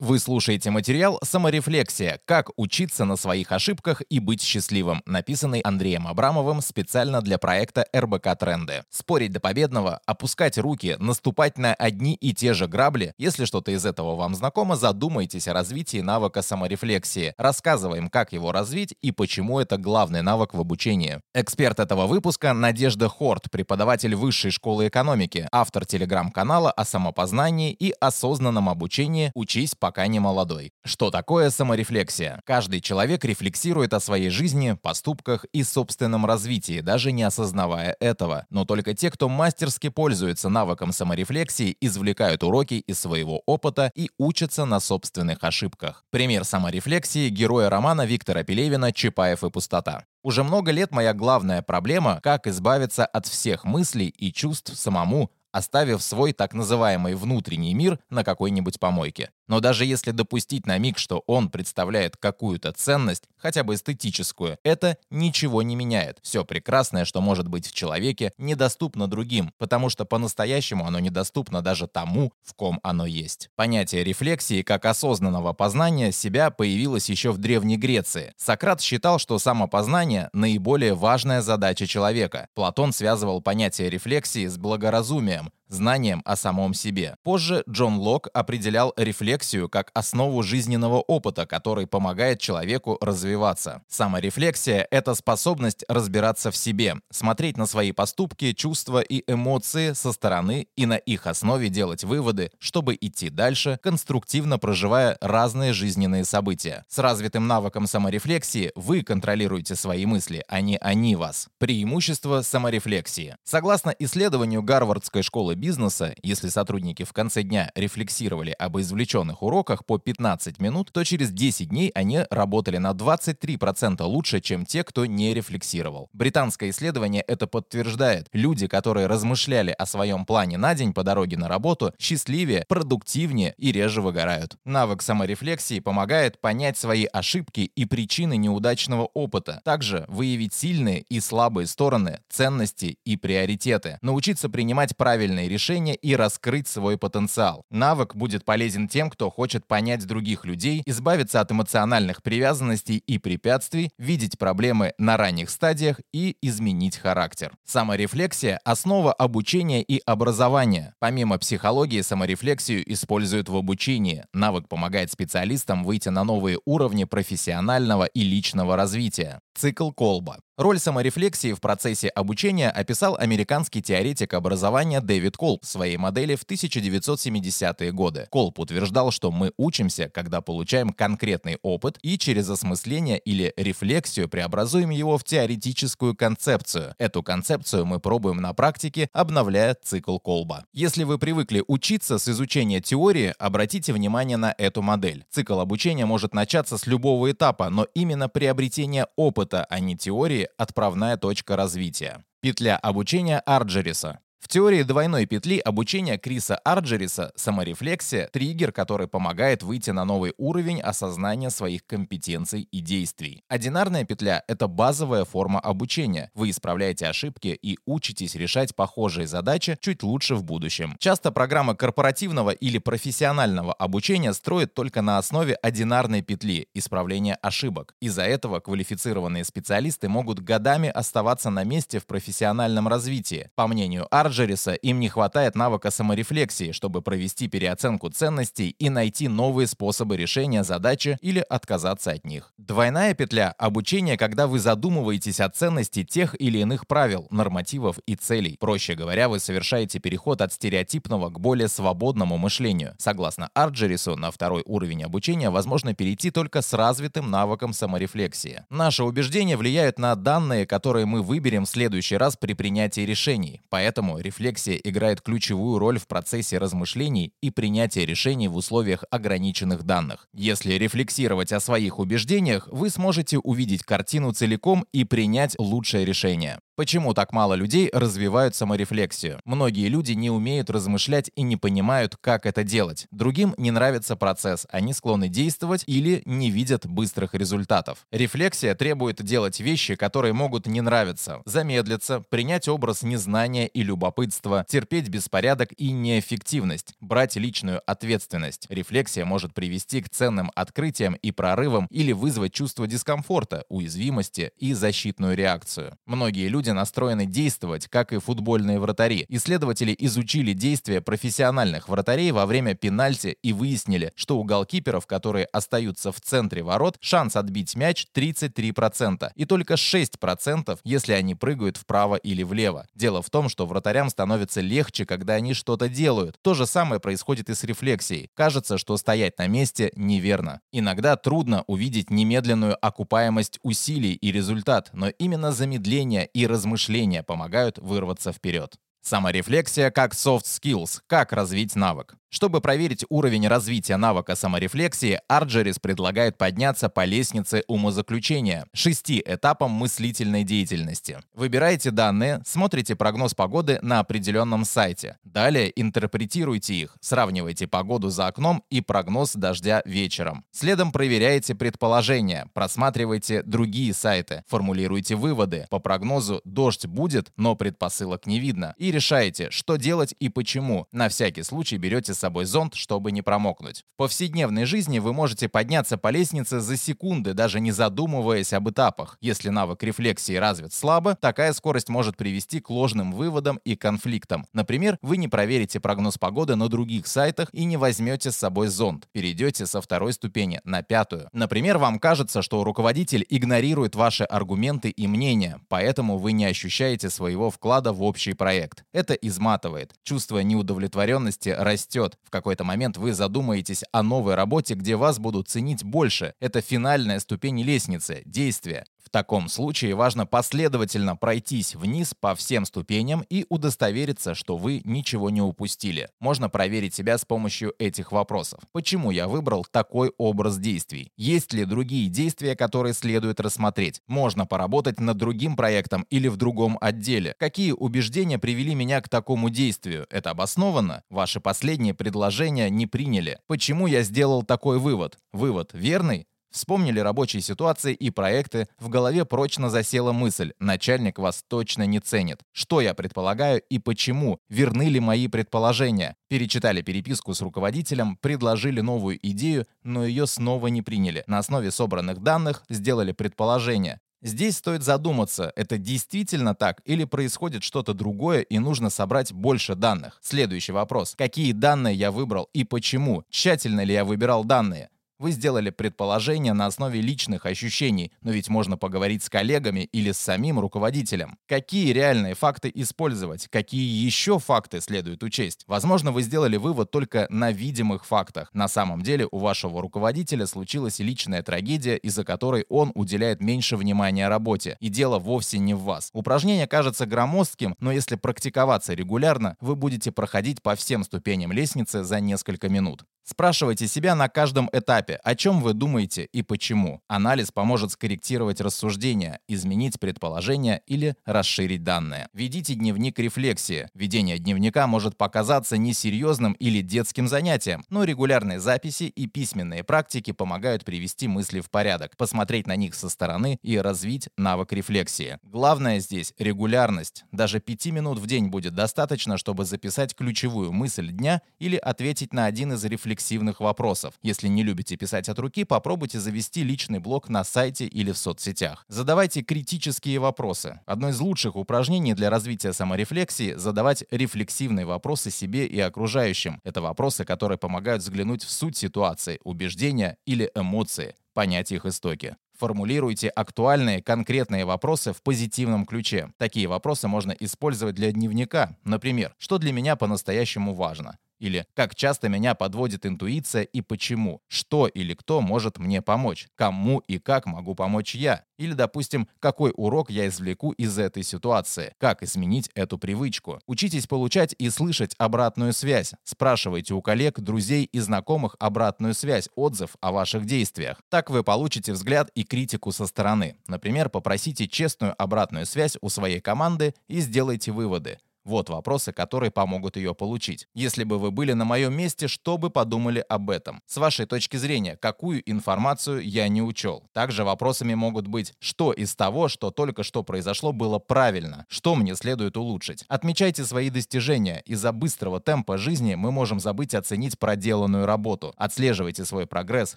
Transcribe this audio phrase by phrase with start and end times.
[0.00, 2.20] Вы слушаете материал «Саморефлексия.
[2.24, 8.38] Как учиться на своих ошибках и быть счастливым», написанный Андреем Абрамовым специально для проекта РБК
[8.38, 8.84] Тренды.
[8.90, 13.12] Спорить до победного, опускать руки, наступать на одни и те же грабли.
[13.18, 17.34] Если что-то из этого вам знакомо, задумайтесь о развитии навыка саморефлексии.
[17.36, 21.20] Рассказываем, как его развить и почему это главный навык в обучении.
[21.34, 28.68] Эксперт этого выпуска Надежда Хорт, преподаватель Высшей школы экономики, автор телеграм-канала о самопознании и осознанном
[28.68, 30.74] обучении «Учись по пока не молодой.
[30.84, 32.42] Что такое саморефлексия?
[32.44, 38.44] Каждый человек рефлексирует о своей жизни, поступках и собственном развитии, даже не осознавая этого.
[38.50, 44.66] Но только те, кто мастерски пользуется навыком саморефлексии, извлекают уроки из своего опыта и учатся
[44.66, 46.04] на собственных ошибках.
[46.10, 50.04] Пример саморефлексии героя романа Виктора Пелевина «Чапаев и пустота».
[50.22, 56.02] Уже много лет моя главная проблема– как избавиться от всех мыслей и чувств самому, оставив
[56.02, 59.30] свой так называемый внутренний мир на какой-нибудь помойке.
[59.48, 64.98] Но даже если допустить на миг, что он представляет какую-то ценность, хотя бы эстетическую, это
[65.10, 66.18] ничего не меняет.
[66.22, 71.88] Все прекрасное, что может быть в человеке, недоступно другим, потому что по-настоящему оно недоступно даже
[71.88, 73.50] тому, в ком оно есть.
[73.56, 78.34] Понятие рефлексии как осознанного познания себя появилось еще в Древней Греции.
[78.36, 82.48] Сократ считал, что самопознание– наиболее важная задача человека.
[82.54, 87.16] Платон связывал понятие рефлексии с благоразумием, знанием о самом себе.
[87.22, 93.82] Позже Джон Лок определял рефлексию как основу жизненного опыта, который помогает человеку развиваться.
[93.88, 100.68] Саморефлексия— это способность разбираться в себе, смотреть на свои поступки, чувства и эмоции со стороны
[100.76, 106.84] и на их основе делать выводы, чтобы идти дальше, конструктивно проживая разные жизненные события.
[106.88, 111.48] С развитым навыком саморефлексии вы контролируете свои мысли, а не они вас.
[111.58, 113.36] Преимущество саморефлексии.
[113.44, 119.98] Согласно исследованию Гарвардской школы бизнеса, если сотрудники в конце дня рефлексировали об извлеченных уроках по
[119.98, 125.34] 15 минут, то через 10 дней они работали на 23% лучше, чем те, кто не
[125.34, 126.08] рефлексировал.
[126.12, 128.28] Британское исследование это подтверждает.
[128.32, 133.72] Люди, которые размышляли о своем плане на день по дороге на работу, счастливее, продуктивнее и
[133.72, 134.56] реже выгорают.
[134.64, 141.66] Навык саморефлексии помогает понять свои ошибки и причины неудачного опыта, также выявить сильные и слабые
[141.66, 147.64] стороны, ценности и приоритеты, научиться принимать правильные решения и раскрыть свой потенциал.
[147.70, 153.90] Навык будет полезен тем, кто хочет понять других людей, избавиться от эмоциональных привязанностей и препятствий,
[153.98, 157.52] видеть проблемы на ранних стадиях и изменить характер.
[157.64, 160.94] Саморефлексия– основа обучения и образования.
[160.98, 164.24] Помимо психологии, саморефлексию используют в обучении.
[164.32, 169.40] Навык помогает специалистам выйти на новые уровни профессионального и личного развития.
[169.58, 170.38] Цикл Колба.
[170.58, 176.44] Роль саморефлексии в процессе обучения описал американский теоретик образования Дэвид Колб в своей модели в
[176.44, 178.26] 1970-е годы.
[178.28, 184.90] Колб утверждал, что мы учимся, когда получаем конкретный опыт и через осмысление или рефлексию преобразуем
[184.90, 186.96] его в теоретическую концепцию.
[186.98, 190.64] Эту концепцию мы пробуем на практике, обновляя цикл Колба.
[190.72, 195.24] Если вы привыкли учиться с изучения теории, обратите внимание на эту модель.
[195.30, 201.16] Цикл обучения может начаться с любого этапа, но именно приобретение опыта, а не теории, отправная
[201.16, 202.24] точка развития.
[202.40, 204.20] Петля обучения Арджериса.
[204.40, 210.80] В теории двойной петли обучения Криса Арджериса саморефлексия– триггер, который помогает выйти на новый уровень
[210.80, 213.42] осознания своих компетенций и действий.
[213.48, 216.30] Одинарная петля– это базовая форма обучения.
[216.34, 220.96] Вы исправляете ошибки и учитесь решать похожие задачи чуть лучше в будущем.
[220.98, 227.94] Часто программа корпоративного или профессионального обучения строит только на основе одинарной петли– исправления ошибок.
[228.00, 233.50] Из-за этого квалифицированные специалисты могут годами оставаться на месте в профессиональном развитии.
[233.54, 239.26] По мнению Арджериса, Марджериса им не хватает навыка саморефлексии, чтобы провести переоценку ценностей и найти
[239.26, 242.52] новые способы решения задачи или отказаться от них.
[242.58, 248.58] Двойная петля– обучение, когда вы задумываетесь о ценности тех или иных правил, нормативов и целей.
[248.60, 252.94] Проще говоря, вы совершаете переход от стереотипного к более свободному мышлению.
[252.98, 258.64] Согласно Арджерису, на второй уровень обучения возможно перейти только с развитым навыком саморефлексии.
[258.68, 263.62] Наши убеждения влияют на данные, которые мы выберем в следующий раз при принятии решений.
[263.70, 270.28] Поэтому рефлексия играет ключевую роль в процессе размышлений и принятия решений в условиях ограниченных данных.
[270.32, 276.60] Если рефлексировать о своих убеждениях, вы сможете увидеть картину целиком и принять лучшее решение.
[276.78, 279.40] Почему так мало людей развивают саморефлексию?
[279.44, 283.08] Многие люди не умеют размышлять и не понимают, как это делать.
[283.10, 288.06] Другим не нравится процесс, они склонны действовать или не видят быстрых результатов.
[288.12, 294.64] Рефлексия требует делать вещи, которые могут не нравиться, замедлиться, принять образ незнания и любопытства, любопытство,
[294.68, 298.66] терпеть беспорядок и неэффективность, брать личную ответственность.
[298.70, 305.36] Рефлексия может привести к ценным открытиям и прорывам или вызвать чувство дискомфорта, уязвимости и защитную
[305.36, 305.98] реакцию.
[306.06, 309.26] Многие люди настроены действовать, как и футбольные вратари.
[309.28, 316.12] Исследователи изучили действия профессиональных вратарей во время пенальти и выяснили, что у голкиперов, которые остаются
[316.12, 322.42] в центре ворот, шанс отбить мяч 33%, и только 6%, если они прыгают вправо или
[322.42, 322.86] влево.
[322.94, 323.66] Дело в том, что
[323.98, 326.36] вратарям становится легче, когда они что-то делают.
[326.42, 328.30] То же самое происходит и с рефлексией.
[328.34, 330.60] Кажется, что стоять на месте неверно.
[330.72, 338.32] Иногда трудно увидеть немедленную окупаемость усилий и результат, но именно замедление и размышления помогают вырваться
[338.32, 338.76] вперед.
[339.02, 341.00] Саморефлексия как soft skills.
[341.06, 342.14] Как развить навык.
[342.30, 350.44] Чтобы проверить уровень развития навыка саморефлексии, Арджерис предлагает подняться по лестнице умозаключения, шести этапам мыслительной
[350.44, 351.20] деятельности.
[351.32, 355.16] Выбираете данные, смотрите прогноз погоды на определенном сайте.
[355.24, 360.44] Далее интерпретируйте их, сравнивайте погоду за окном и прогноз дождя вечером.
[360.50, 365.66] Следом проверяете предположения, просматривайте другие сайты, формулируйте выводы.
[365.70, 368.74] По прогнозу дождь будет, но предпосылок не видно.
[368.76, 370.86] И решаете, что делать и почему.
[370.92, 373.84] На всякий случай берете с собой зонт, чтобы не промокнуть.
[373.94, 379.16] В повседневной жизни вы можете подняться по лестнице за секунды, даже не задумываясь об этапах.
[379.20, 384.46] Если навык рефлексии развит слабо, такая скорость может привести к ложным выводам и конфликтам.
[384.52, 389.08] Например, вы не проверите прогноз погоды на других сайтах и не возьмете с собой зонт.
[389.12, 391.28] Перейдете со второй ступени на пятую.
[391.32, 397.50] Например, вам кажется, что руководитель игнорирует ваши аргументы и мнения, поэтому вы не ощущаете своего
[397.50, 398.84] вклада в общий проект.
[398.92, 399.94] Это изматывает.
[400.02, 402.18] Чувство неудовлетворенности растет, вперед.
[402.24, 406.34] В какой-то момент вы задумаетесь о новой работе, где вас будут ценить больше.
[406.40, 408.84] Это финальная ступень лестницы, действия.
[409.08, 415.30] В таком случае важно последовательно пройтись вниз по всем ступеням и удостовериться, что вы ничего
[415.30, 416.10] не упустили.
[416.20, 418.60] Можно проверить себя с помощью этих вопросов.
[418.70, 421.10] Почему я выбрал такой образ действий?
[421.16, 424.02] Есть ли другие действия, которые следует рассмотреть?
[424.08, 427.34] Можно поработать над другим проектом или в другом отделе?
[427.38, 430.06] Какие убеждения привели меня к такому действию?
[430.10, 431.02] Это обоснованно?
[431.08, 433.38] Ваши последние предложения не приняли.
[433.46, 435.18] Почему я сделал такой вывод?
[435.32, 436.26] Вывод верный?
[436.50, 442.40] Вспомнили рабочие ситуации и проекты, в голове прочно засела мысль «начальник вас точно не ценит».
[442.52, 444.38] Что я предполагаю и почему?
[444.48, 446.16] Верны ли мои предположения?
[446.28, 451.22] Перечитали переписку с руководителем, предложили новую идею, но ее снова не приняли.
[451.26, 454.00] На основе собранных данных сделали предположение.
[454.20, 460.18] Здесь стоит задуматься, это действительно так или происходит что-то другое и нужно собрать больше данных.
[460.22, 461.14] Следующий вопрос.
[461.16, 463.22] Какие данные я выбрал и почему?
[463.30, 464.90] Тщательно ли я выбирал данные?
[465.20, 470.18] Вы сделали предположение на основе личных ощущений, но ведь можно поговорить с коллегами или с
[470.18, 471.38] самим руководителем.
[471.48, 473.48] Какие реальные факты использовать?
[473.48, 475.64] Какие еще факты следует учесть?
[475.66, 478.48] Возможно, вы сделали вывод только на видимых фактах.
[478.52, 484.28] На самом деле у вашего руководителя случилась личная трагедия, из-за которой он уделяет меньше внимания
[484.28, 484.76] работе.
[484.78, 486.10] И дело вовсе не в вас.
[486.12, 492.20] Упражнение кажется громоздким, но если практиковаться регулярно, вы будете проходить по всем ступеням лестницы за
[492.20, 493.02] несколько минут.
[493.28, 497.00] Спрашивайте себя на каждом этапе, о чем вы думаете и почему.
[497.08, 502.28] Анализ поможет скорректировать рассуждения, изменить предположения или расширить данные.
[502.32, 503.88] Ведите дневник рефлексии.
[503.94, 510.84] Ведение дневника может показаться несерьезным или детским занятием, но регулярные записи и письменные практики помогают
[510.84, 515.38] привести мысли в порядок, посмотреть на них со стороны и развить навык рефлексии.
[515.42, 517.24] Главное здесь регулярность.
[517.32, 522.44] Даже 5 минут в день будет достаточно, чтобы записать ключевую мысль дня или ответить на
[522.44, 524.14] один из рефлексивных вопросов.
[524.22, 528.84] Если не любите писать от руки, попробуйте завести личный блог на сайте или в соцсетях.
[528.88, 530.80] Задавайте критические вопросы.
[530.86, 536.60] Одно из лучших упражнений для развития саморефлексии– задавать рефлексивные вопросы себе и окружающим.
[536.64, 542.36] Это вопросы, которые помогают взглянуть в суть ситуации, убеждения или эмоции, понять их истоки.
[542.58, 546.32] Формулируйте актуальные, конкретные вопросы в позитивном ключе.
[546.38, 548.76] Такие вопросы можно использовать для дневника.
[548.82, 551.18] Например, что для меня по-настоящему важно?
[551.38, 554.40] Или как часто меня подводит интуиция и почему?
[554.48, 556.48] Что или кто может мне помочь?
[556.56, 558.44] Кому и как могу помочь я?
[558.58, 561.94] Или, допустим, какой урок я извлеку из этой ситуации?
[561.98, 563.60] Как изменить эту привычку?
[563.66, 566.14] Учитесь получать и слышать обратную связь.
[566.24, 571.00] Спрашивайте у коллег, друзей и знакомых обратную связь, отзыв о ваших действиях.
[571.08, 573.56] Так вы получите взгляд и критику со стороны.
[573.68, 578.18] Например, попросите честную обратную связь у своей команды и сделайте выводы.
[578.48, 580.68] Вот вопросы, которые помогут ее получить.
[580.72, 583.82] Если бы вы были на моем месте, что бы подумали об этом?
[583.86, 587.10] С вашей точки зрения, какую информацию я не учел?
[587.12, 591.66] Также вопросами могут быть, что из того, что только что произошло, было правильно?
[591.68, 593.04] Что мне следует улучшить?
[593.08, 594.62] Отмечайте свои достижения.
[594.64, 598.54] Из-за быстрого темпа жизни мы можем забыть оценить проделанную работу.
[598.56, 599.94] Отслеживайте свой прогресс,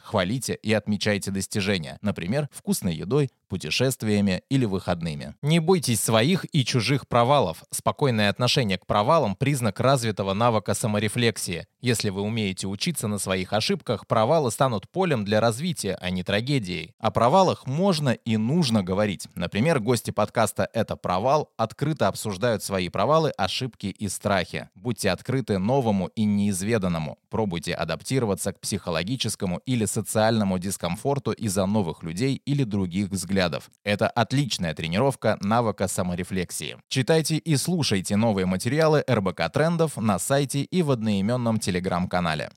[0.03, 1.97] хвалите и отмечайте достижения.
[2.01, 5.35] Например, вкусной едой, путешествиями или выходными.
[5.41, 7.65] Не бойтесь своих и чужих провалов.
[7.69, 11.67] Спокойное отношение к провалам– признак развитого навыка саморефлексии.
[11.81, 16.93] Если вы умеете учиться на своих ошибках, провалы станут полем для развития, а не трагедией.
[16.99, 19.27] О провалах можно и нужно говорить.
[19.33, 24.69] Например, гости подкаста «Это провал» открыто обсуждают свои провалы, ошибки и страхи.
[24.75, 27.17] Будьте открыты новому и неизведанному.
[27.31, 33.71] Пробуйте адаптироваться к психологическому или социальному дискомфорту из-за новых людей или других взглядов.
[33.83, 36.77] Это отличная тренировка навыка саморефлексии.
[36.89, 42.49] Читайте и слушайте новые материалы РБК Трендов на сайте и в одноименном телеграм-канале.